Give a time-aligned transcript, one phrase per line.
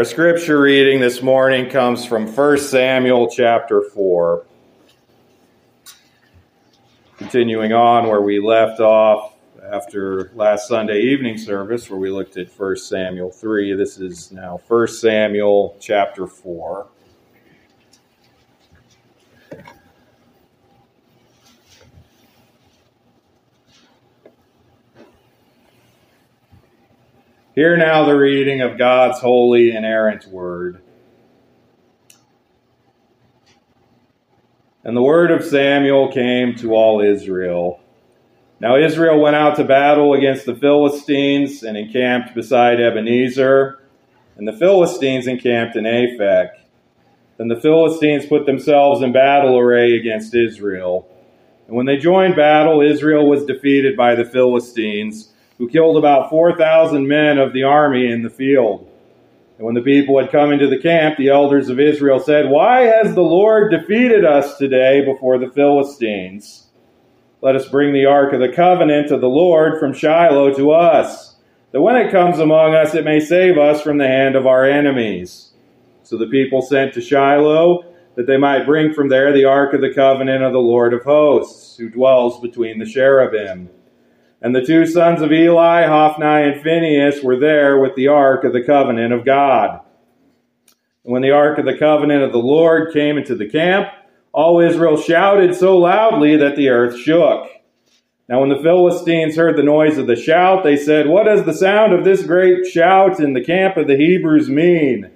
[0.00, 4.46] Our scripture reading this morning comes from 1 Samuel chapter 4.
[7.18, 12.48] Continuing on where we left off after last Sunday evening service, where we looked at
[12.48, 13.74] 1 Samuel 3.
[13.74, 16.86] This is now 1 Samuel chapter 4.
[27.56, 30.80] Hear now the reading of God's holy, inerrant word.
[34.84, 37.80] And the word of Samuel came to all Israel.
[38.60, 43.80] Now Israel went out to battle against the Philistines and encamped beside Ebenezer,
[44.36, 46.50] and the Philistines encamped in Aphek.
[47.36, 51.08] Then the Philistines put themselves in battle array against Israel.
[51.66, 57.06] And when they joined battle, Israel was defeated by the Philistines who killed about 4,000
[57.06, 58.90] men of the army in the field.
[59.58, 62.84] And when the people had come into the camp, the elders of Israel said, Why
[62.84, 66.68] has the Lord defeated us today before the Philistines?
[67.42, 71.36] Let us bring the ark of the covenant of the Lord from Shiloh to us,
[71.72, 74.64] that when it comes among us, it may save us from the hand of our
[74.64, 75.50] enemies.
[76.04, 79.82] So the people sent to Shiloh, that they might bring from there the ark of
[79.82, 83.68] the covenant of the Lord of hosts, who dwells between the cherubim.
[84.42, 88.52] And the two sons of Eli, Hophni and Phinehas, were there with the ark of
[88.52, 89.80] the covenant of God.
[91.04, 93.88] And when the ark of the covenant of the Lord came into the camp,
[94.32, 97.48] all Israel shouted so loudly that the earth shook.
[98.28, 101.52] Now, when the Philistines heard the noise of the shout, they said, What does the
[101.52, 105.10] sound of this great shout in the camp of the Hebrews mean?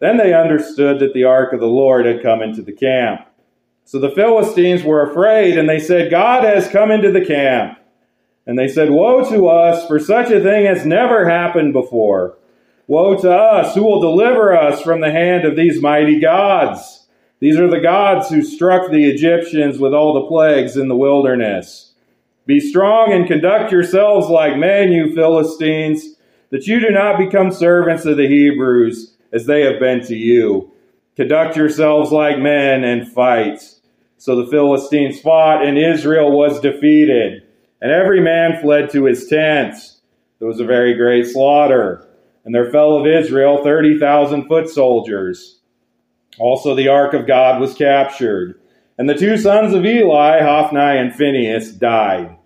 [0.00, 3.22] Then they understood that the ark of the Lord had come into the camp.
[3.84, 7.78] So the Philistines were afraid, and they said, God has come into the camp.
[8.46, 12.38] And they said, Woe to us, for such a thing has never happened before.
[12.86, 17.06] Woe to us, who will deliver us from the hand of these mighty gods?
[17.40, 21.92] These are the gods who struck the Egyptians with all the plagues in the wilderness.
[22.46, 26.14] Be strong and conduct yourselves like men, you Philistines,
[26.50, 30.72] that you do not become servants of the Hebrews, as they have been to you.
[31.16, 33.60] Conduct yourselves like men and fight.
[34.16, 37.42] So the Philistines fought, and Israel was defeated.
[37.80, 40.00] And every man fled to his tents.
[40.38, 42.08] There was a very great slaughter.
[42.44, 45.60] And there fell of Israel 30,000 foot soldiers.
[46.38, 48.60] Also the ark of God was captured.
[48.98, 52.36] And the two sons of Eli, Hophni and Phinehas, died.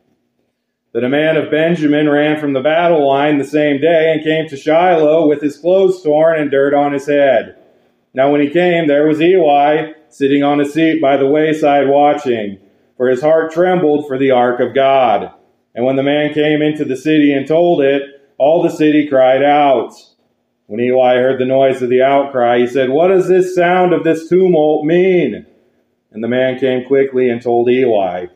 [0.92, 4.48] Then a man of Benjamin ran from the battle line the same day and came
[4.48, 7.56] to Shiloh with his clothes torn and dirt on his head.
[8.12, 12.58] Now when he came, there was Eli sitting on a seat by the wayside watching
[13.00, 15.32] for his heart trembled for the ark of God.
[15.74, 18.02] And when the man came into the city and told it,
[18.36, 19.94] all the city cried out.
[20.66, 24.04] When Eli heard the noise of the outcry, he said, What does this sound of
[24.04, 25.46] this tumult mean?
[26.10, 28.26] And the man came quickly and told Eli.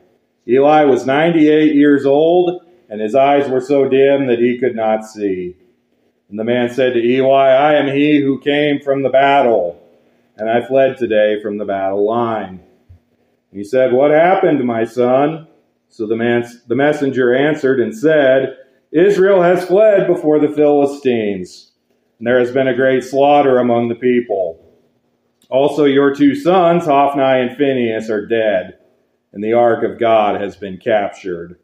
[0.48, 5.04] Eli was 98 years old, and his eyes were so dim that he could not
[5.04, 5.56] see.
[6.30, 9.78] And the man said to Eli, I am he who came from the battle,
[10.38, 12.62] and I fled today from the battle line.
[13.54, 15.46] He said, What happened, my son?
[15.88, 18.56] So the, man, the messenger answered and said,
[18.90, 21.70] Israel has fled before the Philistines,
[22.18, 24.60] and there has been a great slaughter among the people.
[25.50, 28.78] Also, your two sons, Hophni and Phinehas, are dead,
[29.32, 31.60] and the ark of God has been captured.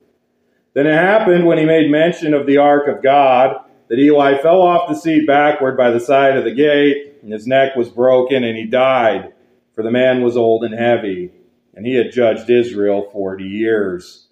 [0.74, 4.62] Then it happened when he made mention of the ark of God that Eli fell
[4.62, 8.44] off the seat backward by the side of the gate, and his neck was broken,
[8.44, 9.32] and he died,
[9.74, 11.32] for the man was old and heavy
[11.80, 14.26] and he had judged Israel 40 years.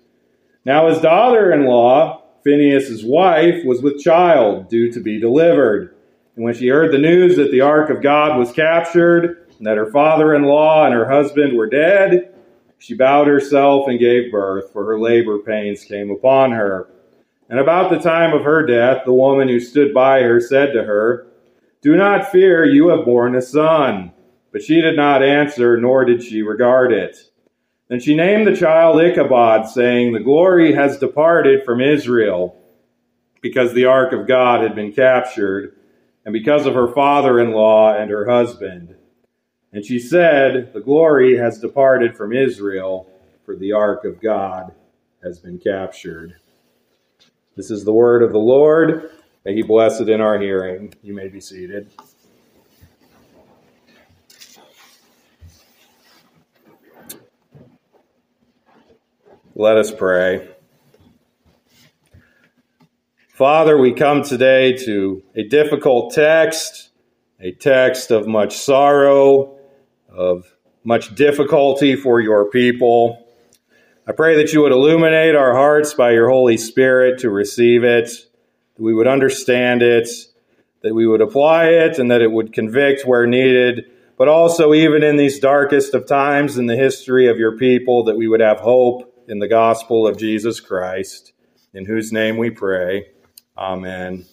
[0.67, 5.95] Now his daughter in law, Phinehas' wife, was with child, due to be delivered.
[6.37, 9.79] And when she heard the news that the ark of God was captured, and that
[9.79, 12.35] her father in law and her husband were dead,
[12.77, 16.91] she bowed herself and gave birth, for her labor pains came upon her.
[17.49, 20.85] And about the time of her death, the woman who stood by her said to
[20.85, 21.29] her,
[21.81, 24.13] Do not fear, you have borne a son.
[24.53, 27.17] But she did not answer, nor did she regard it.
[27.89, 32.57] Then she named the child Ichabod, saying, The glory has departed from Israel,
[33.41, 35.75] because the ark of God had been captured.
[36.25, 38.95] and because of her father in law and her husband.
[39.73, 43.09] And she said, The glory has departed from Israel,
[43.47, 44.75] for the ark of God
[45.23, 46.37] has been captured.
[47.57, 49.11] This is the word of the Lord.
[49.45, 50.95] May he bless it in our hearing.
[51.03, 51.91] You may be seated.
[59.61, 60.49] Let us pray.
[63.31, 66.91] Father, we come today to a difficult text,
[67.41, 69.59] a text of much sorrow,
[70.09, 70.47] of
[70.85, 73.27] much difficulty for your people.
[74.07, 78.11] I pray that you would illuminate our hearts by your Holy Spirit to receive it,
[78.77, 80.09] that we would understand it,
[80.83, 85.03] that we would apply it, and that it would convict where needed, but also, even
[85.03, 88.61] in these darkest of times in the history of your people, that we would have
[88.61, 91.33] hope in the gospel of Jesus Christ,
[91.75, 93.09] in whose name we pray.
[93.57, 94.25] Amen.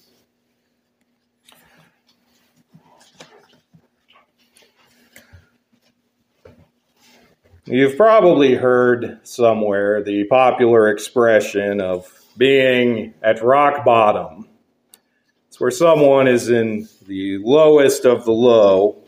[7.66, 12.08] You've probably heard somewhere the popular expression of
[12.38, 14.48] being at rock bottom.
[15.48, 19.04] It's where someone is in the lowest of the low.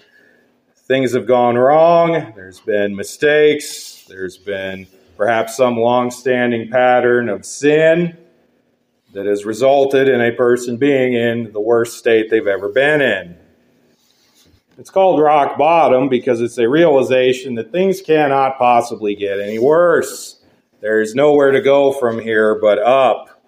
[0.87, 4.87] Things have gone wrong, there's been mistakes, there's been
[5.17, 8.15] perhaps some long standing pattern of sin
[9.13, 13.35] that has resulted in a person being in the worst state they've ever been in.
[14.77, 20.39] It's called rock bottom because it's a realization that things cannot possibly get any worse.
[20.81, 23.41] There's nowhere to go from here but up.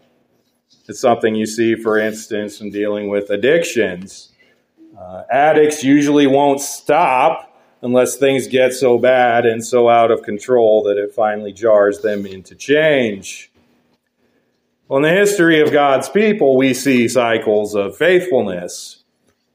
[0.88, 4.32] It's something you see, for instance, in dealing with addictions.
[5.00, 7.49] Uh, addicts usually won't stop
[7.82, 12.26] unless things get so bad and so out of control that it finally jars them
[12.26, 13.52] into change.
[14.88, 19.00] Well, in the history of God's people, we see cycles of faithfulness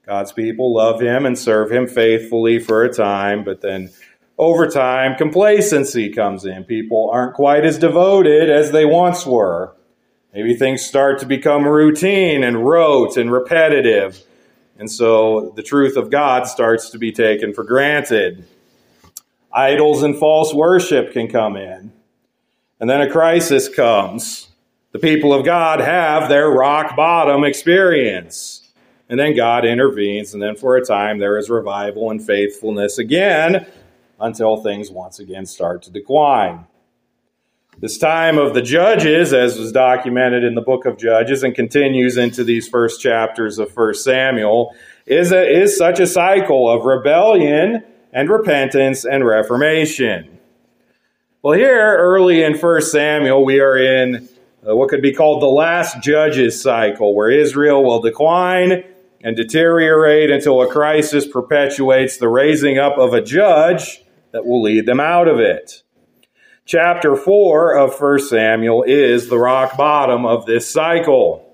[0.07, 3.91] God's people love him and serve him faithfully for a time, but then
[4.37, 6.65] over time, complacency comes in.
[6.65, 9.75] People aren't quite as devoted as they once were.
[10.35, 14.23] Maybe things start to become routine and rote and repetitive.
[14.79, 18.47] And so the truth of God starts to be taken for granted.
[19.53, 21.93] Idols and false worship can come in.
[22.81, 24.49] And then a crisis comes.
[24.93, 28.69] The people of God have their rock bottom experience.
[29.09, 33.67] And then God intervenes, and then for a time there is revival and faithfulness again
[34.19, 36.67] until things once again start to decline.
[37.81, 42.17] This time of the Judges, as was documented in the book of Judges and continues
[42.17, 44.75] into these first chapters of 1 Samuel,
[45.07, 47.83] is, a, is such a cycle of rebellion
[48.13, 50.39] and repentance and reformation.
[51.43, 54.29] Well, here early in 1 Samuel, we are in
[54.67, 58.85] uh, what could be called the last Judges cycle, where Israel will decline
[59.21, 64.01] and deteriorate until a crisis perpetuates the raising up of a judge
[64.31, 65.83] that will lead them out of it.
[66.67, 71.47] Chapter 4 of 1 Samuel is the rock bottom of this cycle.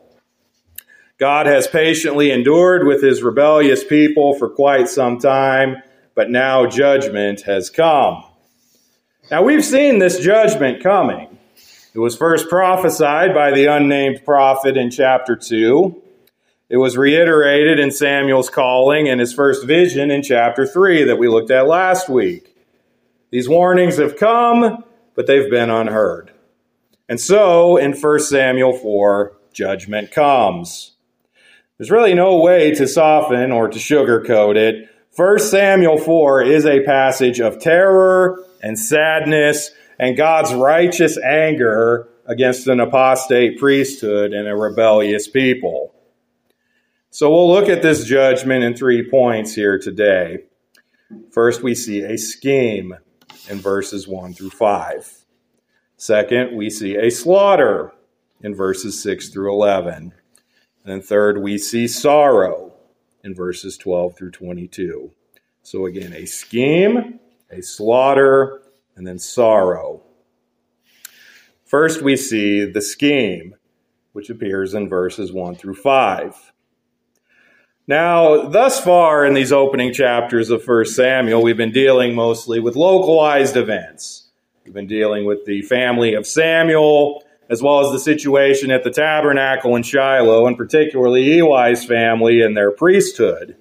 [1.18, 5.82] God has patiently endured with his rebellious people for quite some time,
[6.14, 8.22] but now judgment has come.
[9.32, 11.36] Now we've seen this judgment coming.
[11.92, 16.02] It was first prophesied by the unnamed prophet in chapter 2.
[16.68, 21.26] It was reiterated in Samuel's calling and his first vision in chapter 3 that we
[21.26, 22.54] looked at last week.
[23.32, 26.32] These warnings have come, but they've been unheard.
[27.08, 30.92] And so, in 1 Samuel 4, judgment comes.
[31.76, 34.88] There's really no way to soften or to sugarcoat it.
[35.16, 42.68] 1 Samuel 4 is a passage of terror and sadness and God's righteous anger against
[42.68, 45.94] an apostate priesthood and a rebellious people.
[47.10, 50.44] So we'll look at this judgment in three points here today.
[51.32, 52.94] First, we see a scheme
[53.48, 55.24] in verses 1 through 5.
[55.96, 57.92] Second, we see a slaughter
[58.42, 59.94] in verses 6 through 11.
[59.94, 60.12] And
[60.84, 62.72] then third, we see sorrow
[63.22, 65.12] in verses 12 through 22.
[65.62, 67.20] So again, a scheme,
[67.50, 68.62] a slaughter,
[68.96, 70.02] and then sorrow.
[71.64, 73.54] First, we see the scheme,
[74.12, 76.52] which appears in verses 1 through 5.
[77.86, 82.76] Now, thus far in these opening chapters of 1 Samuel, we've been dealing mostly with
[82.76, 84.28] localized events.
[84.64, 88.90] We've been dealing with the family of Samuel, as well as the situation at the
[88.90, 93.56] tabernacle in Shiloh, and particularly Eli's family and their priesthood.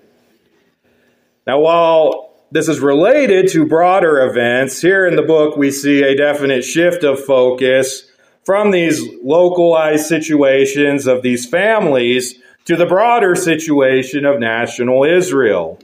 [1.48, 6.16] Now, while this is related to broader events, here in the book we see a
[6.16, 8.04] definite shift of focus
[8.44, 12.36] from these localized situations of these families
[12.70, 15.80] to the broader situation of national Israel.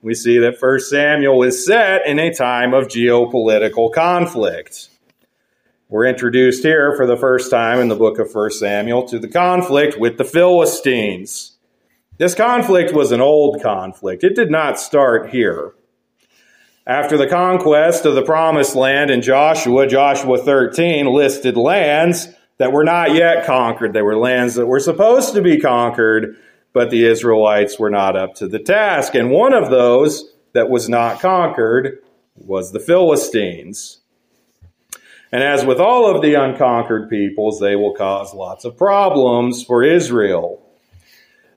[0.00, 4.88] We see that 1 Samuel is set in a time of geopolitical conflict.
[5.90, 9.28] We're introduced here for the first time in the book of 1 Samuel to the
[9.28, 11.58] conflict with the Philistines.
[12.16, 14.24] This conflict was an old conflict.
[14.24, 15.74] It did not start here.
[16.86, 22.28] After the conquest of the promised land in Joshua, Joshua 13 listed lands
[22.62, 23.92] that were not yet conquered.
[23.92, 26.36] They were lands that were supposed to be conquered,
[26.72, 29.16] but the Israelites were not up to the task.
[29.16, 31.98] And one of those that was not conquered
[32.36, 33.98] was the Philistines.
[35.32, 39.82] And as with all of the unconquered peoples, they will cause lots of problems for
[39.82, 40.64] Israel.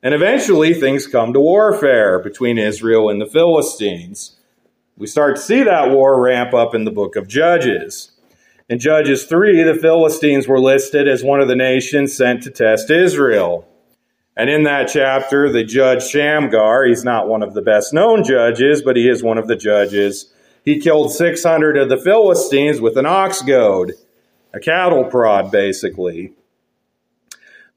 [0.01, 4.37] And eventually things come to warfare between Israel and the Philistines.
[4.97, 8.09] We start to see that war ramp up in the book of Judges.
[8.67, 12.89] In Judges 3, the Philistines were listed as one of the nations sent to test
[12.89, 13.67] Israel.
[14.35, 18.81] And in that chapter, the judge Shamgar, he's not one of the best known judges,
[18.81, 20.33] but he is one of the judges.
[20.63, 23.93] He killed 600 of the Philistines with an ox goad,
[24.51, 26.33] a cattle prod, basically.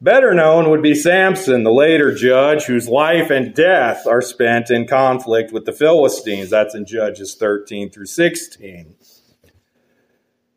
[0.01, 4.87] Better known would be Samson, the later judge, whose life and death are spent in
[4.87, 6.49] conflict with the Philistines.
[6.49, 8.95] That's in Judges 13 through 16.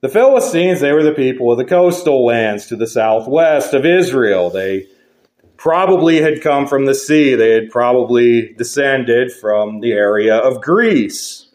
[0.02, 4.50] The Philistines, they were the people of the coastal lands to the southwest of Israel.
[4.50, 4.88] They
[5.58, 7.36] probably had come from the sea.
[7.36, 11.50] They had probably descended from the area of Greece.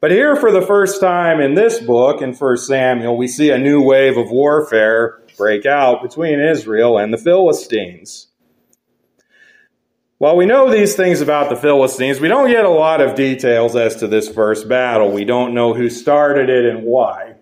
[0.00, 3.58] But here, for the first time in this book, in 1 Samuel, we see a
[3.58, 8.28] new wave of warfare break out between Israel and the Philistines.
[10.18, 13.74] While we know these things about the Philistines, we don't get a lot of details
[13.74, 15.10] as to this first battle.
[15.10, 17.34] We don't know who started it and why.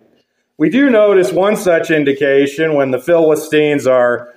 [0.59, 4.35] We do notice one such indication when the Philistines are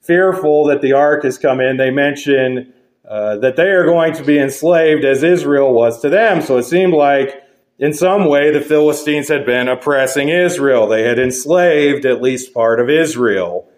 [0.00, 1.76] fearful that the ark has come in.
[1.76, 2.72] They mention
[3.08, 6.42] uh, that they are going to be enslaved as Israel was to them.
[6.42, 7.42] So it seemed like
[7.78, 10.86] in some way, the Philistines had been oppressing Israel.
[10.86, 13.68] They had enslaved at least part of Israel.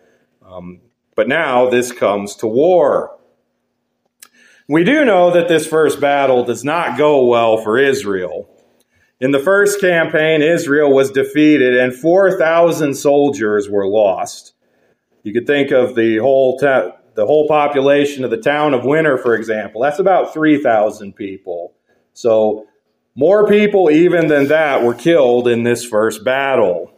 [0.45, 0.81] Um,
[1.15, 3.19] but now this comes to war.
[4.69, 8.54] We do know that this first battle does not go well for Israel.
[9.25, 14.53] In the first campaign, Israel was defeated and 4,000 soldiers were lost.
[15.23, 19.17] You could think of the whole, ta- the whole population of the town of Winner,
[19.17, 19.81] for example.
[19.81, 21.73] That's about 3,000 people.
[22.13, 22.67] So
[23.15, 26.93] more people, even than that, were killed in this first battle.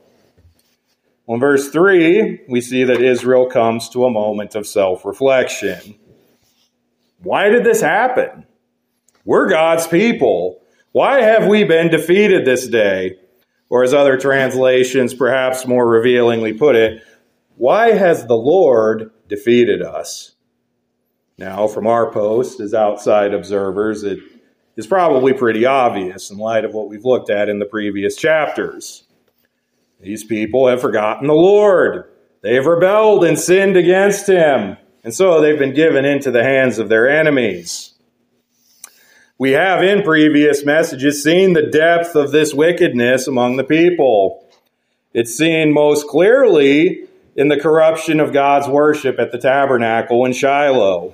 [1.29, 5.95] In verse 3, we see that Israel comes to a moment of self reflection.
[7.23, 8.47] Why did this happen?
[9.25, 10.61] We're God's people.
[10.97, 13.19] Why have we been defeated this day?
[13.69, 17.03] Or, as other translations perhaps more revealingly put it,
[17.57, 20.35] why has the Lord defeated us?
[21.37, 24.21] Now, from our post as outside observers, it
[24.79, 29.05] is probably pretty obvious in light of what we've looked at in the previous chapters.
[30.01, 32.11] These people have forgotten the Lord.
[32.41, 36.79] They have rebelled and sinned against him, and so they've been given into the hands
[36.79, 37.96] of their enemies.
[39.39, 44.49] We have in previous messages seen the depth of this wickedness among the people.
[45.13, 51.13] It's seen most clearly in the corruption of God's worship at the tabernacle in Shiloh.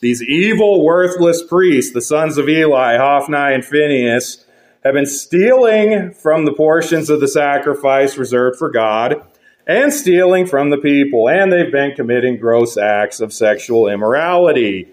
[0.00, 4.46] These evil, worthless priests, the sons of Eli, Hophni, and Phinehas,
[4.82, 9.22] have been stealing from the portions of the sacrifice reserved for God
[9.66, 14.88] and stealing from the people, and they've been committing gross acts of sexual immorality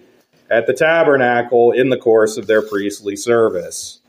[0.55, 3.99] at the tabernacle in the course of their priestly service.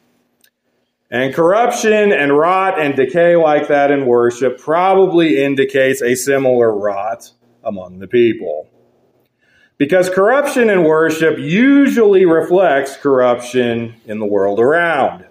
[1.11, 7.33] And corruption and rot and decay like that in worship probably indicates a similar rot
[7.65, 8.69] among the people.
[9.77, 15.27] Because corruption in worship usually reflects corruption in the world around.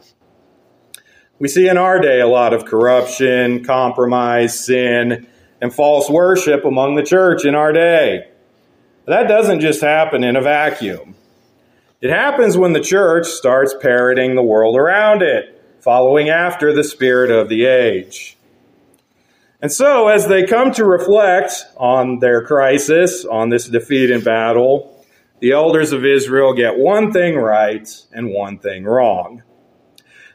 [1.39, 5.27] We see in our day a lot of corruption, compromise, sin,
[5.61, 8.31] and false worship among the church in our day.
[9.05, 11.15] That doesn't just happen in a vacuum.
[12.01, 17.29] It happens when the church starts parroting the world around it, following after the spirit
[17.29, 18.37] of the age.
[19.61, 25.03] And so, as they come to reflect on their crisis, on this defeat in battle,
[25.39, 29.43] the elders of Israel get one thing right and one thing wrong.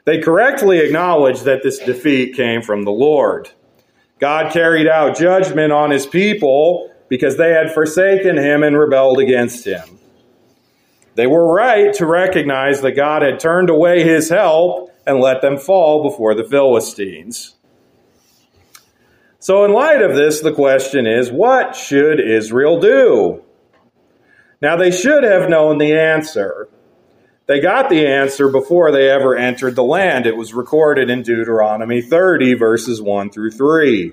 [0.04, 3.50] They correctly acknowledge that this defeat came from the Lord.
[4.18, 9.67] God carried out judgment on his people because they had forsaken him and rebelled against
[9.67, 9.99] him.
[11.17, 15.59] They were right to recognize that God had turned away his help and let them
[15.59, 17.57] fall before the Philistines.
[19.40, 23.43] So, in light of this, the question is what should Israel do?
[24.62, 26.69] Now they should have known the answer.
[27.47, 30.26] They got the answer before they ever entered the land.
[30.26, 34.12] It was recorded in Deuteronomy 30, verses 1 through 3.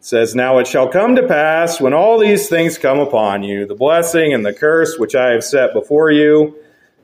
[0.00, 3.74] Says, Now it shall come to pass when all these things come upon you, the
[3.74, 6.56] blessing and the curse which I have set before you,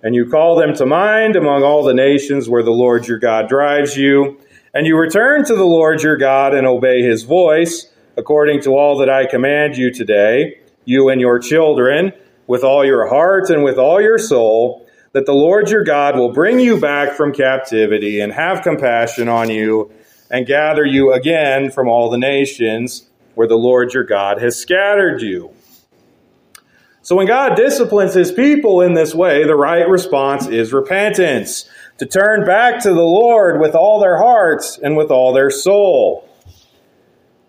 [0.02, 3.48] and you call them to mind among all the nations where the Lord your God
[3.48, 4.38] drives you,
[4.72, 8.98] and you return to the Lord your God and obey his voice, according to all
[8.98, 12.12] that I command you today, you and your children,
[12.46, 16.32] with all your heart and with all your soul, that the Lord your God will
[16.32, 19.90] bring you back from captivity and have compassion on you
[20.34, 25.22] and gather you again from all the nations where the Lord your God has scattered
[25.22, 25.54] you.
[27.02, 32.06] So when God disciplines his people in this way, the right response is repentance, to
[32.06, 36.28] turn back to the Lord with all their hearts and with all their soul.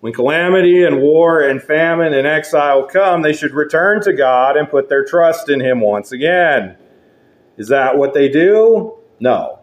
[0.01, 4.70] When calamity and war and famine and exile come, they should return to God and
[4.70, 6.77] put their trust in Him once again.
[7.58, 9.00] Is that what they do?
[9.20, 9.62] No.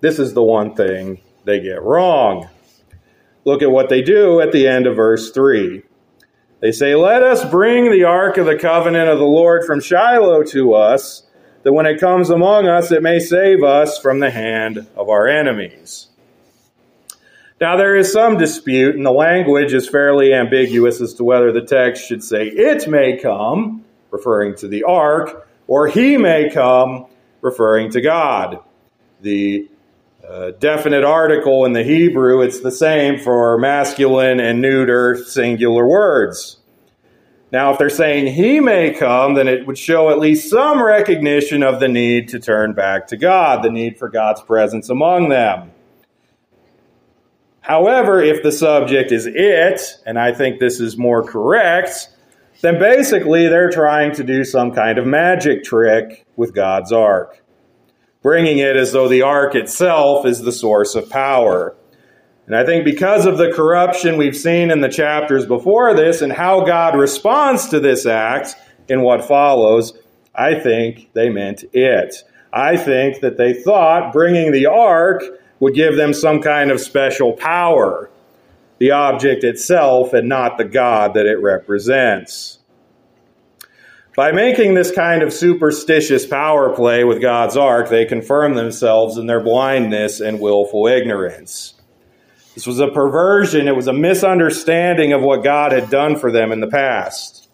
[0.00, 2.48] This is the one thing they get wrong.
[3.44, 5.82] Look at what they do at the end of verse 3.
[6.60, 10.42] They say, Let us bring the ark of the covenant of the Lord from Shiloh
[10.44, 11.24] to us,
[11.62, 15.28] that when it comes among us, it may save us from the hand of our
[15.28, 16.08] enemies.
[17.60, 21.62] Now, there is some dispute, and the language is fairly ambiguous as to whether the
[21.62, 27.06] text should say, It may come, referring to the ark, or He may come,
[27.42, 28.58] referring to God.
[29.20, 29.68] The
[30.28, 36.58] uh, definite article in the Hebrew, it's the same for masculine and neuter singular words.
[37.52, 41.62] Now, if they're saying he may come, then it would show at least some recognition
[41.62, 45.70] of the need to turn back to God, the need for God's presence among them.
[47.60, 52.08] However, if the subject is it, and I think this is more correct,
[52.60, 57.40] then basically they're trying to do some kind of magic trick with God's ark,
[58.24, 61.76] bringing it as though the ark itself is the source of power.
[62.46, 66.32] And I think because of the corruption we've seen in the chapters before this and
[66.32, 68.56] how God responds to this act
[68.88, 69.92] in what follows,
[70.34, 72.16] I think they meant it.
[72.50, 75.22] I think that they thought bringing the ark
[75.60, 78.10] would give them some kind of special power,
[78.78, 82.58] the object itself and not the God that it represents.
[84.16, 89.26] By making this kind of superstitious power play with God's ark, they confirm themselves in
[89.26, 91.74] their blindness and willful ignorance.
[92.54, 96.52] This was a perversion, it was a misunderstanding of what God had done for them
[96.52, 97.48] in the past.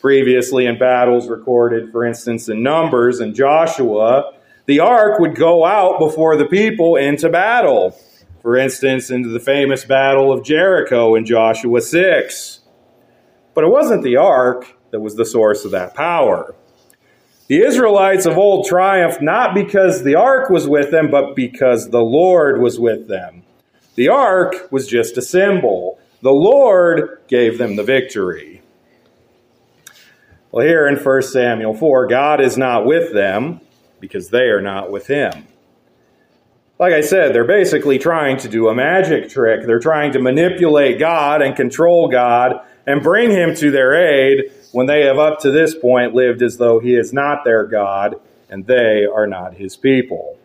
[0.00, 4.34] Previously, in battles recorded, for instance, in Numbers and Joshua,
[4.66, 7.98] the ark would go out before the people into battle.
[8.40, 12.60] For instance, into the famous battle of Jericho in Joshua 6.
[13.54, 16.54] But it wasn't the ark that was the source of that power.
[17.48, 22.02] The Israelites of old triumphed not because the ark was with them, but because the
[22.02, 23.42] Lord was with them.
[23.96, 25.98] The ark was just a symbol.
[26.22, 28.62] The Lord gave them the victory.
[30.50, 33.60] Well, here in 1 Samuel 4, God is not with them
[34.00, 35.46] because they are not with him.
[36.78, 39.66] Like I said, they're basically trying to do a magic trick.
[39.66, 44.86] They're trying to manipulate God and control God and bring him to their aid when
[44.86, 48.66] they have up to this point lived as though he is not their God and
[48.66, 50.38] they are not his people.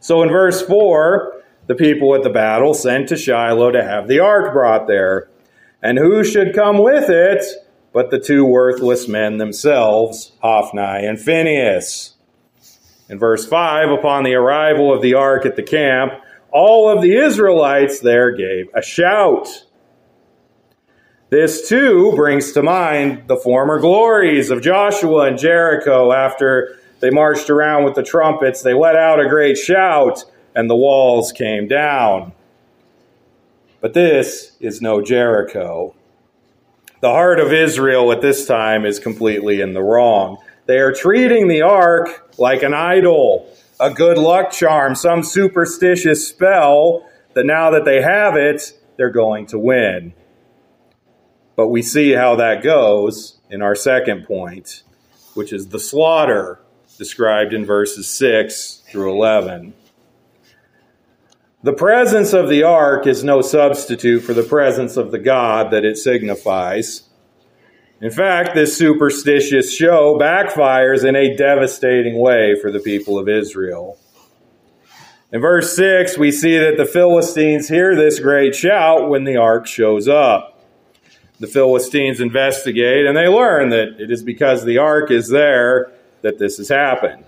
[0.00, 4.20] So in verse 4, the people at the battle sent to Shiloh to have the
[4.20, 5.28] ark brought there.
[5.82, 7.44] And who should come with it
[7.92, 12.14] but the two worthless men themselves, Hophni and Phinehas.
[13.08, 16.12] In verse 5, upon the arrival of the ark at the camp,
[16.50, 19.48] all of the Israelites there gave a shout.
[21.30, 27.50] This too brings to mind the former glories of Joshua and Jericho after they marched
[27.50, 28.62] around with the trumpets.
[28.62, 32.32] They let out a great shout, and the walls came down.
[33.82, 35.94] But this is no Jericho.
[37.00, 40.38] The heart of Israel at this time is completely in the wrong.
[40.64, 47.06] They are treating the ark like an idol, a good luck charm, some superstitious spell
[47.34, 50.14] that now that they have it, they're going to win.
[51.58, 54.84] But we see how that goes in our second point,
[55.34, 56.60] which is the slaughter
[56.98, 59.74] described in verses 6 through 11.
[61.64, 65.84] The presence of the ark is no substitute for the presence of the God that
[65.84, 67.08] it signifies.
[68.00, 73.98] In fact, this superstitious show backfires in a devastating way for the people of Israel.
[75.32, 79.66] In verse 6, we see that the Philistines hear this great shout when the ark
[79.66, 80.54] shows up.
[81.40, 86.38] The Philistines investigate and they learn that it is because the ark is there that
[86.38, 87.24] this has happened.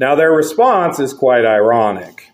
[0.00, 2.30] Now, their response is quite ironic.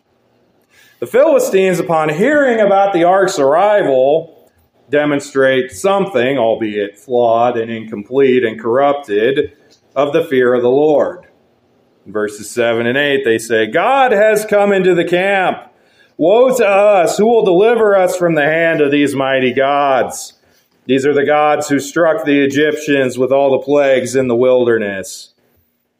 [1.00, 4.50] The Philistines, upon hearing about the ark's arrival,
[4.90, 9.56] demonstrate something, albeit flawed and incomplete and corrupted,
[9.96, 11.26] of the fear of the Lord.
[12.06, 15.70] In verses 7 and 8, they say, God has come into the camp.
[16.16, 17.18] Woe to us!
[17.18, 20.34] Who will deliver us from the hand of these mighty gods?
[20.86, 25.34] These are the gods who struck the Egyptians with all the plagues in the wilderness.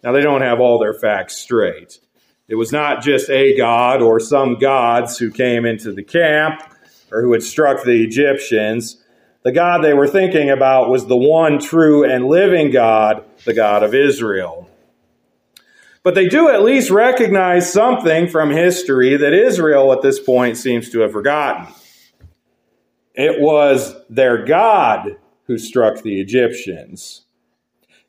[0.04, 1.98] Now, they don't have all their facts straight.
[2.46, 6.60] It was not just a god or some gods who came into the camp
[7.10, 9.02] or who had struck the Egyptians.
[9.42, 13.82] The God they were thinking about was the one true and living God, the God
[13.82, 14.70] of Israel.
[16.04, 20.90] But they do at least recognize something from history that Israel at this point seems
[20.90, 21.66] to have forgotten.
[23.14, 27.22] It was their God who struck the Egyptians.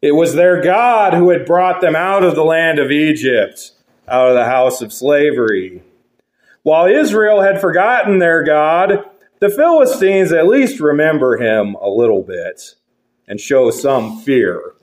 [0.01, 3.71] It was their God who had brought them out of the land of Egypt,
[4.07, 5.81] out of the house of slavery.
[6.63, 9.05] While Israel had forgotten their God,
[9.39, 12.75] the Philistines at least remember him a little bit
[13.27, 14.74] and show some fear.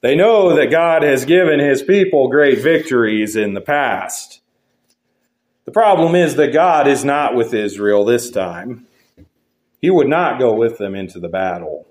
[0.00, 4.40] They know that God has given his people great victories in the past.
[5.64, 8.86] The problem is that God is not with Israel this time.
[9.80, 11.86] He would not go with them into the battle.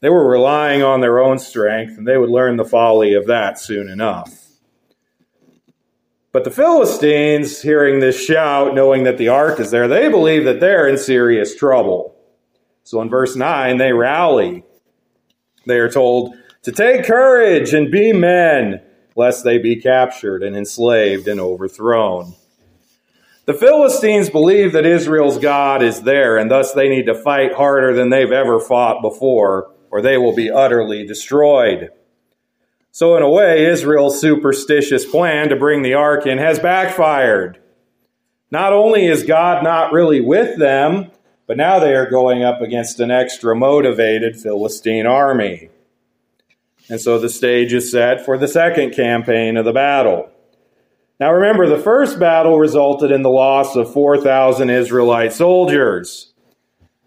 [0.00, 3.58] They were relying on their own strength, and they would learn the folly of that
[3.58, 4.44] soon enough.
[6.30, 10.60] But the Philistines, hearing this shout, knowing that the ark is there, they believe that
[10.60, 12.16] they're in serious trouble.
[12.82, 14.64] So in verse 9, they rally.
[15.66, 18.80] They are told, to take courage and be men,
[19.14, 22.34] lest they be captured and enslaved and overthrown.
[23.44, 27.94] The Philistines believe that Israel's God is there, and thus they need to fight harder
[27.94, 31.90] than they've ever fought before, or they will be utterly destroyed.
[32.90, 37.60] So, in a way, Israel's superstitious plan to bring the ark in has backfired.
[38.50, 41.10] Not only is God not really with them,
[41.46, 45.68] but now they are going up against an extra motivated Philistine army.
[46.88, 50.30] And so the stage is set for the second campaign of the battle.
[51.18, 56.32] Now remember, the first battle resulted in the loss of 4,000 Israelite soldiers.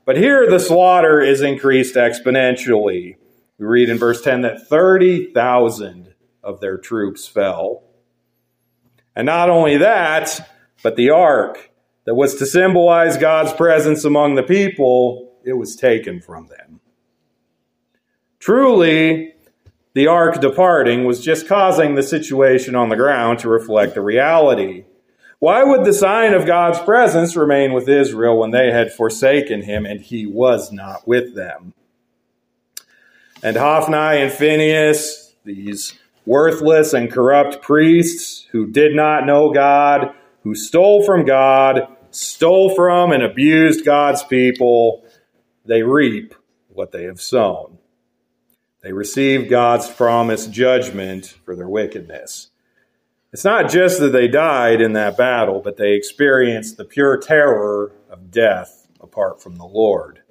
[0.06, 3.18] But here the slaughter is increased exponentially.
[3.60, 7.84] We read in verse 10 that 30,000 of their troops fell.
[9.16, 10.50] And not only that,
[10.84, 11.72] but the ark
[12.06, 16.80] that was to symbolize God's presence among the people, it was taken from them.
[18.40, 19.34] Truly,
[19.98, 24.86] the ark departing was just causing the situation on the ground to reflect the reality.
[25.40, 29.88] Why would the sign of God's presence remain with Israel when they had forsaken him
[29.88, 31.74] and he was not with them?
[33.42, 40.54] And Hophni and Phinehas, these worthless and corrupt priests who did not know God, who
[40.54, 45.04] stole from God, stole from and abused God's people,
[45.66, 46.36] they reap
[46.70, 47.77] what they have sown.
[48.88, 52.52] They receive God's promised judgment for their wickedness.
[53.34, 57.92] It's not just that they died in that battle, but they experienced the pure terror
[58.10, 60.22] of death apart from the Lord.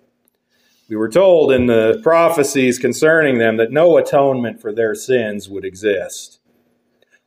[0.88, 5.66] We were told in the prophecies concerning them that no atonement for their sins would
[5.66, 6.40] exist.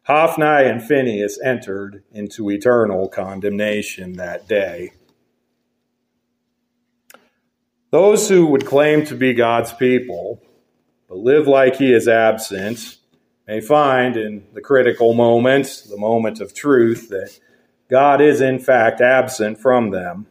[0.06, 4.94] Hophni and Phinehas entered into eternal condemnation that day.
[7.92, 10.42] Those who would claim to be God's people
[11.10, 12.98] but live like he is absent,
[13.48, 17.38] may find in the critical moment, the moment of truth, that
[17.90, 20.28] God is in fact absent from them.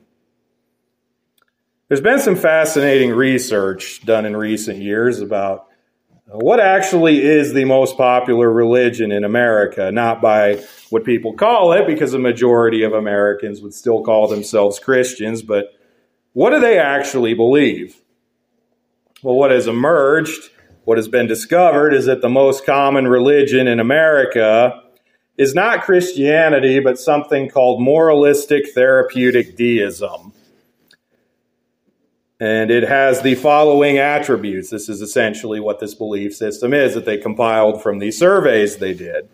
[1.88, 5.66] There's been some fascinating research done in recent years about
[6.30, 11.72] uh, what actually is the most popular religion in America, not by what people call
[11.72, 15.72] it, because a majority of Americans would still call themselves Christians, but
[16.34, 17.96] what do they actually believe?
[19.22, 20.50] Well, what has emerged
[20.88, 24.82] what has been discovered is that the most common religion in America
[25.36, 30.32] is not Christianity, but something called moralistic therapeutic deism.
[32.40, 34.70] And it has the following attributes.
[34.70, 38.94] This is essentially what this belief system is that they compiled from these surveys they
[38.94, 39.28] did.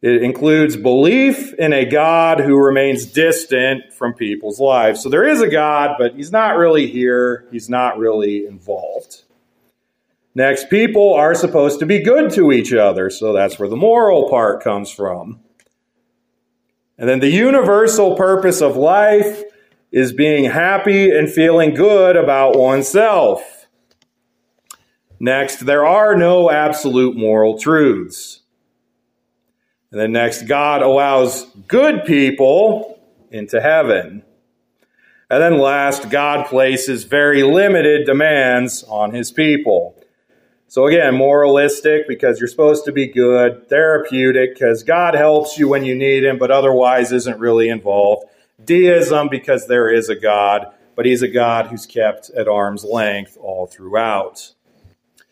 [0.00, 5.02] It includes belief in a God who remains distant from people's lives.
[5.02, 9.24] So there is a God, but he's not really here, he's not really involved.
[10.36, 14.28] Next, people are supposed to be good to each other, so that's where the moral
[14.28, 15.40] part comes from.
[16.98, 19.42] And then the universal purpose of life
[19.90, 23.66] is being happy and feeling good about oneself.
[25.18, 28.42] Next, there are no absolute moral truths.
[29.90, 34.22] And then next, God allows good people into heaven.
[35.30, 39.85] And then last, God places very limited demands on his people.
[40.76, 45.86] So again, moralistic because you're supposed to be good, therapeutic because God helps you when
[45.86, 48.26] you need him, but otherwise isn't really involved.
[48.62, 53.38] Deism because there is a God, but he's a God who's kept at arm's length
[53.40, 54.52] all throughout.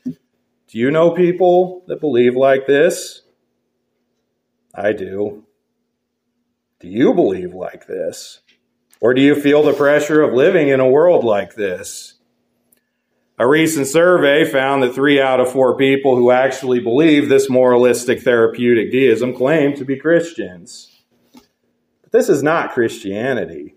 [0.07, 3.21] Do you know people that believe like this?
[4.75, 5.45] I do.
[6.81, 8.41] Do you believe like this?
[8.99, 12.14] Or do you feel the pressure of living in a world like this?
[13.37, 18.23] A recent survey found that three out of four people who actually believe this moralistic
[18.23, 21.03] therapeutic deism claim to be Christians.
[21.33, 23.75] But this is not Christianity.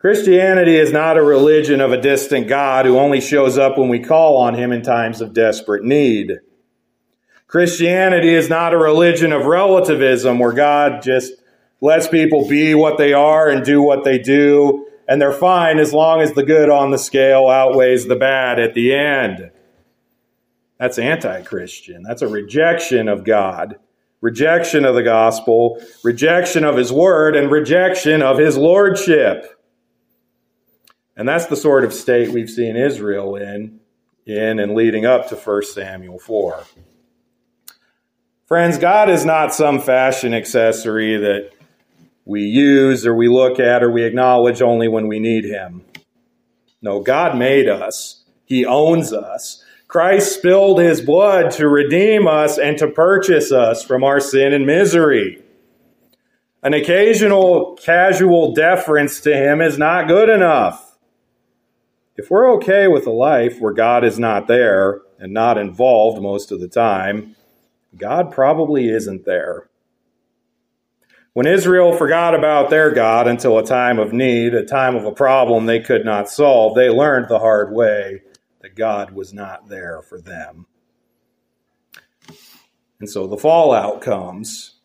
[0.00, 4.00] Christianity is not a religion of a distant God who only shows up when we
[4.00, 6.38] call on him in times of desperate need.
[7.46, 11.32] Christianity is not a religion of relativism where God just
[11.80, 15.94] lets people be what they are and do what they do and they're fine as
[15.94, 19.50] long as the good on the scale outweighs the bad at the end.
[20.78, 22.02] That's anti Christian.
[22.02, 23.76] That's a rejection of God,
[24.20, 29.58] rejection of the gospel, rejection of his word, and rejection of his lordship.
[31.16, 33.80] And that's the sort of state we've seen Israel in,
[34.24, 36.62] in and leading up to 1 Samuel 4.
[38.46, 41.50] Friends, God is not some fashion accessory that
[42.28, 45.82] we use or we look at or we acknowledge only when we need Him.
[46.82, 49.64] No, God made us, He owns us.
[49.88, 54.66] Christ spilled His blood to redeem us and to purchase us from our sin and
[54.66, 55.42] misery.
[56.62, 60.98] An occasional casual deference to Him is not good enough.
[62.18, 66.52] If we're okay with a life where God is not there and not involved most
[66.52, 67.36] of the time,
[67.96, 69.67] God probably isn't there.
[71.38, 75.12] When Israel forgot about their God until a time of need, a time of a
[75.12, 78.22] problem they could not solve, they learned the hard way
[78.60, 80.66] that God was not there for them.
[82.98, 84.80] And so the fallout comes,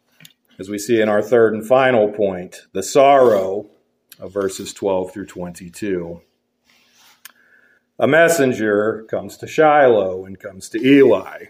[0.60, 3.72] as we see in our third and final point, the sorrow
[4.20, 6.22] of verses 12 through 22.
[7.98, 11.46] A messenger comes to Shiloh and comes to Eli.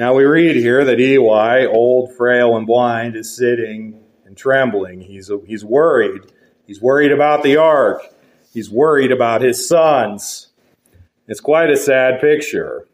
[0.00, 5.02] Now we read here that Eli, old, frail, and blind, is sitting and trembling.
[5.02, 6.22] He's, he's worried.
[6.66, 8.00] He's worried about the ark.
[8.50, 10.52] He's worried about his sons.
[11.28, 12.88] It's quite a sad picture.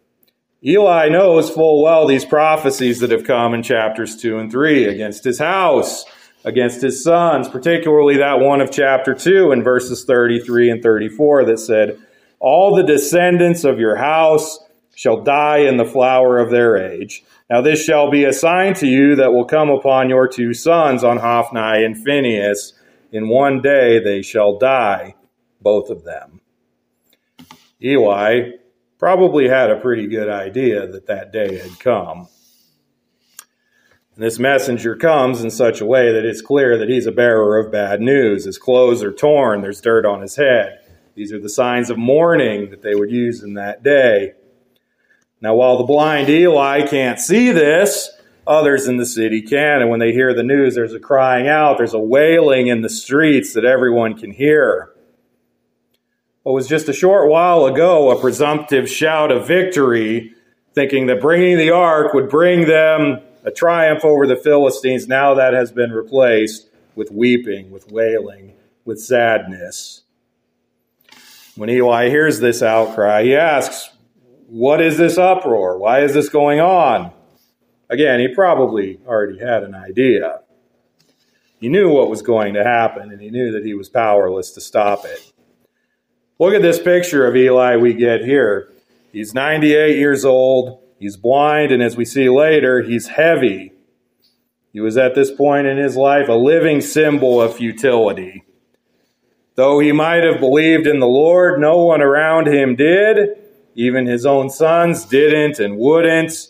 [0.65, 5.23] Eli knows full well these prophecies that have come in chapters 2 and 3 against
[5.23, 6.07] his house,
[6.45, 11.61] against his sons, particularly that one of chapter 2 in verses 33 and 34 that
[11.61, 12.01] said,
[12.41, 14.59] All the descendants of your house
[14.97, 17.23] shall die in the flower of their age.
[17.51, 21.05] Now this shall be a sign to you that will come upon your two sons,
[21.05, 22.73] on Hophni and Phinehas.
[23.13, 25.15] In one day they shall die,
[25.61, 26.41] both of them.
[27.81, 28.53] Eli
[28.99, 32.29] probably had a pretty good idea that that day had come.
[34.15, 37.59] And this messenger comes in such a way that it's clear that he's a bearer
[37.59, 38.47] of bad news.
[38.47, 40.79] His clothes are torn, there's dirt on his head.
[41.15, 44.33] These are the signs of mourning that they would use in that day.
[45.41, 48.11] Now, while the blind Eli can't see this,
[48.47, 49.83] others in the city can.
[49.83, 52.89] And when they hear the news, there's a crying out, there's a wailing in the
[52.89, 54.93] streets that everyone can hear.
[56.43, 60.35] What was just a short while ago a presumptive shout of victory,
[60.75, 65.55] thinking that bringing the ark would bring them a triumph over the Philistines, now that
[65.55, 70.03] has been replaced with weeping, with wailing, with sadness.
[71.57, 73.91] When Eli hears this outcry, he asks,
[74.49, 75.79] what is this uproar?
[75.79, 77.13] Why is this going on?
[77.91, 80.41] Again, he probably already had an idea.
[81.61, 84.61] He knew what was going to happen, and he knew that he was powerless to
[84.61, 85.33] stop it.
[86.39, 88.71] Look at this picture of Eli we get here.
[89.13, 93.73] He's 98 years old, he's blind, and as we see later, he's heavy.
[94.73, 98.45] He was at this point in his life a living symbol of futility.
[99.55, 103.46] Though he might have believed in the Lord, no one around him did
[103.77, 106.49] even his own sons didn't and wouldn't.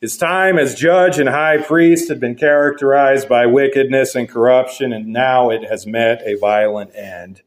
[0.00, 5.08] His time as judge and high priest had been characterized by wickedness and corruption, and
[5.08, 7.42] now it has met a violent end.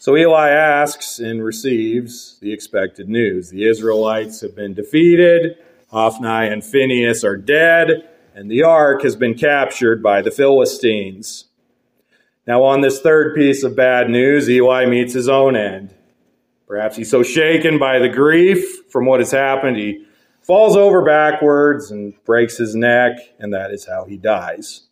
[0.00, 3.50] So Eli asks and receives the expected news.
[3.50, 5.56] The Israelites have been defeated,
[5.92, 11.44] Hophni and Phinehas are dead, and the ark has been captured by the Philistines.
[12.48, 15.94] Now, on this third piece of bad news, Eli meets his own end.
[16.72, 20.06] Perhaps he's so shaken by the grief from what has happened, he
[20.40, 24.88] falls over backwards and breaks his neck, and that is how he dies.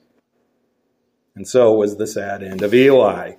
[1.34, 3.36] And so was the sad end of Eli.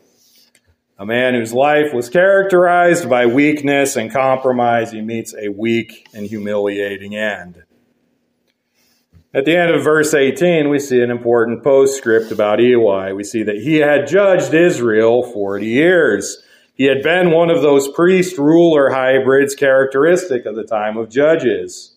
[0.97, 6.25] A man whose life was characterized by weakness and compromise, he meets a weak and
[6.25, 7.61] humiliating end.
[9.35, 13.13] At the end of verse 18, we see an important postscript about Eli.
[13.13, 16.43] We see that he had judged Israel 40 years.
[16.73, 21.95] He had been one of those priest ruler hybrids characteristic of the time of judges.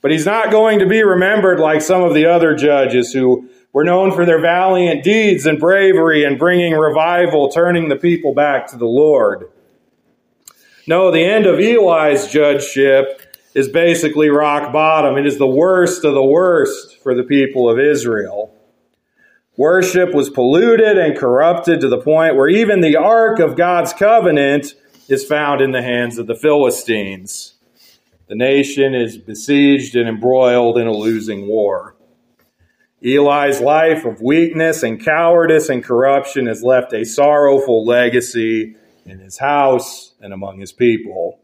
[0.00, 3.84] But he's not going to be remembered like some of the other judges who were
[3.84, 8.76] known for their valiant deeds and bravery and bringing revival, turning the people back to
[8.76, 9.50] the Lord.
[10.86, 15.16] No, the end of Eli's judgeship is basically rock bottom.
[15.16, 18.55] It is the worst of the worst for the people of Israel.
[19.56, 24.74] Worship was polluted and corrupted to the point where even the Ark of God's covenant
[25.08, 27.54] is found in the hands of the Philistines.
[28.28, 31.96] The nation is besieged and embroiled in a losing war.
[33.02, 39.38] Eli's life of weakness and cowardice and corruption has left a sorrowful legacy in his
[39.38, 41.38] house and among his people.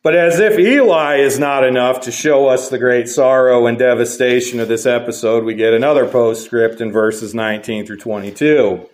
[0.00, 4.60] But as if Eli is not enough to show us the great sorrow and devastation
[4.60, 8.88] of this episode, we get another postscript in verses 19 through 22.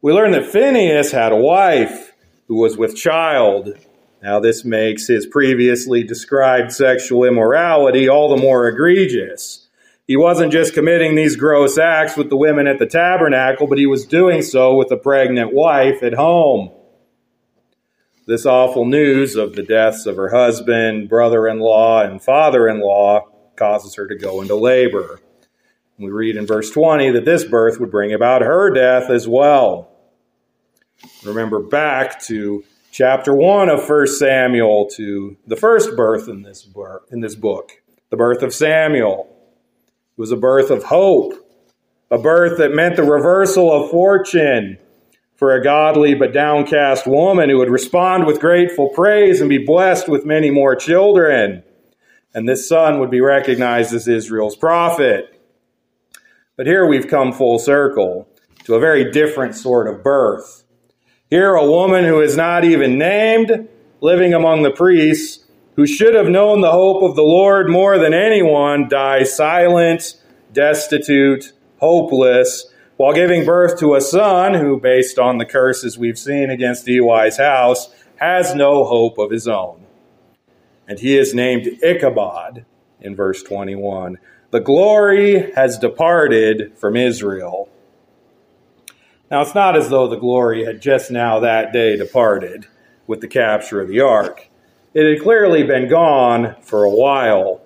[0.00, 2.12] We learn that Phinehas had a wife
[2.46, 3.76] who was with child.
[4.22, 9.66] Now, this makes his previously described sexual immorality all the more egregious.
[10.06, 13.86] He wasn't just committing these gross acts with the women at the tabernacle, but he
[13.86, 16.70] was doing so with a pregnant wife at home
[18.30, 22.80] this awful news of the deaths of her husband, brother in law, and father in
[22.80, 25.18] law causes her to go into labor.
[25.98, 29.90] We read in verse 20 that this birth would bring about her death as well.
[31.24, 32.62] Remember back to
[32.92, 36.68] chapter 1 of 1 Samuel to the first birth in this,
[37.10, 37.72] in this book,
[38.10, 39.26] the birth of Samuel.
[40.16, 41.34] It was a birth of hope,
[42.12, 44.78] a birth that meant the reversal of fortune
[45.40, 50.06] for a godly but downcast woman who would respond with grateful praise and be blessed
[50.06, 51.62] with many more children.
[52.34, 55.40] And this son would be recognized as Israel's prophet.
[56.58, 58.28] But here we've come full circle
[58.64, 60.62] to a very different sort of birth.
[61.30, 63.66] Here, a woman who is not even named,
[64.02, 68.12] living among the priests, who should have known the hope of the Lord more than
[68.12, 70.20] anyone, dies silent,
[70.52, 72.69] destitute, hopeless,
[73.00, 77.38] while giving birth to a son who, based on the curses we've seen against Eli's
[77.38, 79.86] house, has no hope of his own.
[80.86, 82.66] And he is named Ichabod
[83.00, 84.18] in verse 21.
[84.50, 87.70] The glory has departed from Israel.
[89.30, 92.66] Now, it's not as though the glory had just now that day departed
[93.06, 94.50] with the capture of the ark.
[94.92, 97.59] It had clearly been gone for a while.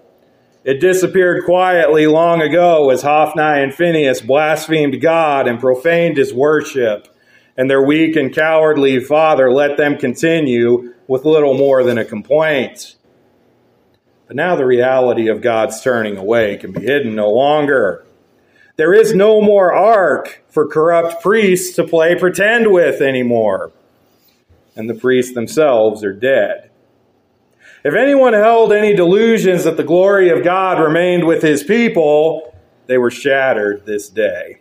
[0.65, 7.07] It disappeared quietly long ago as Hophni and Phinehas blasphemed God and profaned his worship,
[7.55, 12.97] and their weak and cowardly father let them continue with little more than a complaint.
[14.27, 18.07] But now the reality of God's turning away can be hidden no longer.
[18.77, 23.71] There is no more ark for corrupt priests to play pretend with anymore.
[24.77, 26.71] And the priests themselves are dead.
[27.85, 32.55] If anyone held any delusions that the glory of God remained with his people,
[32.87, 34.61] they were shattered this day.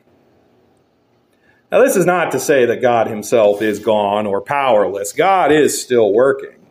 [1.71, 5.13] Now, this is not to say that God himself is gone or powerless.
[5.13, 6.67] God is still working.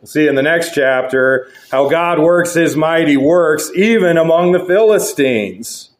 [0.00, 4.64] We'll see in the next chapter how God works his mighty works even among the
[4.64, 5.90] Philistines.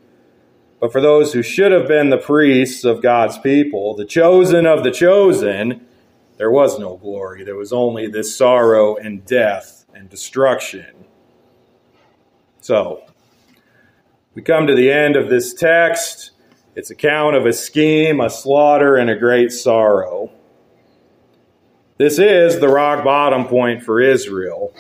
[0.81, 4.83] But for those who should have been the priests of God's people, the chosen of
[4.83, 5.87] the chosen,
[6.39, 7.45] there was no glory.
[7.45, 11.07] There was only this sorrow and death and destruction.
[12.61, 13.05] So,
[14.35, 16.33] we come to the end of this text.
[16.75, 20.31] Its account of a scheme, a slaughter, and a great sorrow.
[21.99, 24.75] This is the rock bottom point for Israel,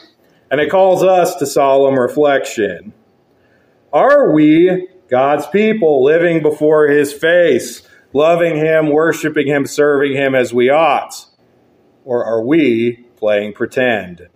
[0.51, 2.93] and it calls us to solemn reflection.
[3.93, 10.53] Are we, God's people, living before His face, loving Him, worshiping Him, serving Him as
[10.53, 11.27] we ought?
[12.05, 14.29] or are we playing pretend?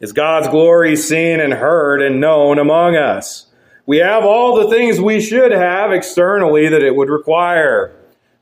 [0.00, 3.46] Is God's glory seen and heard and known among us?
[3.84, 7.96] We have all the things we should have externally that it would require.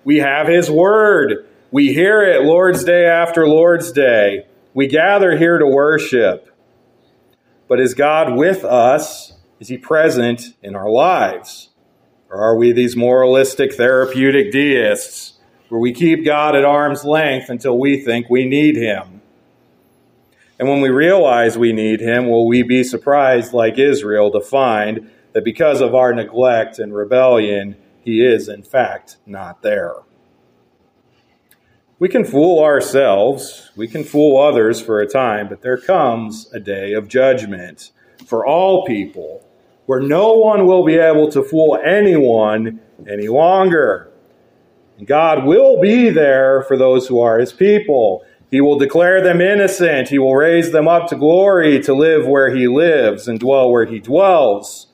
[0.05, 1.47] We have His Word.
[1.71, 4.47] We hear it Lord's Day after Lord's Day.
[4.75, 6.55] We gather here to worship.
[7.69, 9.33] But is God with us?
[9.59, 11.71] Is He present in our lives?
[12.29, 15.35] Or are we these moralistic therapeutic deists
[15.69, 19.16] where we keep God at arm's length until we think we need Him?
[20.59, 25.11] And when we realize we need Him, will we be surprised, like Israel, to find
[25.33, 29.97] that because of our neglect and rebellion, He is, in fact, not there?
[31.99, 36.61] We can fool ourselves, we can fool others for a time, but there comes a
[36.61, 37.91] day of judgment
[38.27, 39.43] for all people
[39.87, 44.11] where no one will be able to fool anyone any longer.
[45.05, 48.25] God will be there for those who are his people.
[48.51, 50.09] He will declare them innocent.
[50.09, 53.87] He will raise them up to glory to live where he lives and dwell where
[53.87, 54.87] he dwells.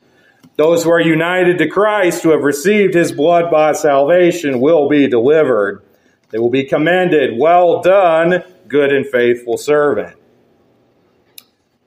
[0.56, 5.06] Those who are united to Christ, who have received his blood bought salvation, will be
[5.06, 5.82] delivered.
[6.30, 7.38] They will be commended.
[7.38, 10.16] Well done, good and faithful servant.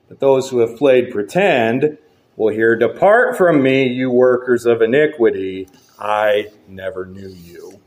[0.08, 1.98] But those who have played pretend
[2.36, 5.68] will hear, Depart from me, you workers of iniquity.
[5.98, 7.80] I never knew you.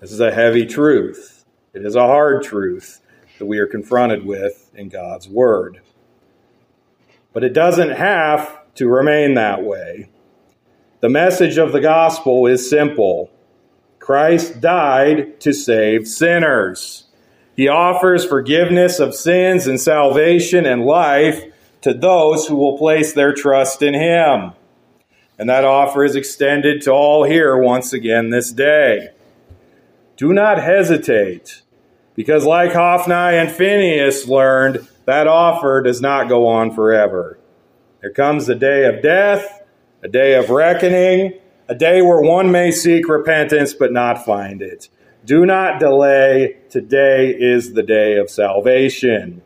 [0.00, 1.39] This is a heavy truth.
[1.72, 3.00] It is a hard truth
[3.38, 5.80] that we are confronted with in God's Word.
[7.32, 10.08] But it doesn't have to remain that way.
[11.00, 13.30] The message of the gospel is simple
[14.00, 17.04] Christ died to save sinners.
[17.54, 21.44] He offers forgiveness of sins and salvation and life
[21.82, 24.52] to those who will place their trust in Him.
[25.38, 29.10] And that offer is extended to all here once again this day.
[30.20, 31.62] Do not hesitate,
[32.14, 37.38] because like Hophni and Phinehas learned, that offer does not go on forever.
[38.02, 39.62] There comes a day of death,
[40.02, 41.40] a day of reckoning,
[41.70, 44.90] a day where one may seek repentance but not find it.
[45.24, 46.58] Do not delay.
[46.68, 49.40] Today is the day of salvation.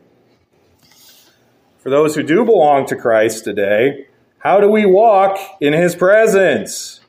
[1.77, 4.07] For those who do belong to Christ today,
[4.39, 6.99] how do we walk in his presence?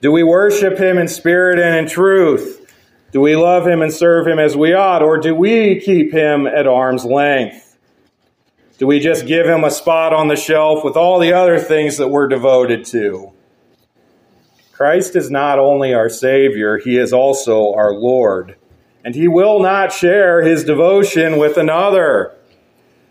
[0.00, 2.74] Do we worship him in spirit and in truth?
[3.12, 6.46] Do we love him and serve him as we ought, or do we keep him
[6.46, 7.78] at arm's length?
[8.78, 11.96] Do we just give him a spot on the shelf with all the other things
[11.96, 13.32] that we're devoted to?
[14.76, 18.56] Christ is not only our Savior, He is also our Lord.
[19.02, 22.36] And He will not share His devotion with another.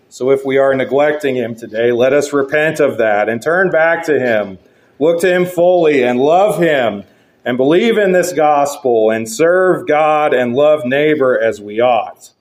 [0.09, 4.05] So if we are neglecting Him today, let us repent of that and turn back
[4.05, 4.59] to Him.
[4.99, 7.03] Look to Him fully and love Him
[7.43, 12.31] and believe in this gospel and serve God and love neighbor as we ought,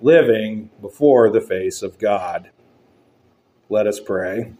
[0.00, 2.50] living before the face of God.
[3.68, 4.52] Let us pray.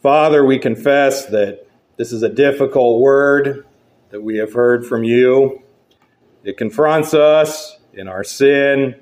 [0.00, 3.66] Father, we confess that this is a difficult word
[4.10, 5.62] that we have heard from you.
[6.44, 8.94] It confronts us in our sin,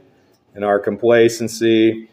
[0.54, 2.08] in our complacency.